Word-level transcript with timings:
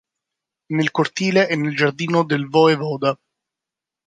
Nel 0.73 0.89
cortile 0.89 1.47
e 1.47 1.55
nel 1.55 1.75
giardino 1.75 2.23
del 2.23 2.49
Voevoda. 2.49 3.15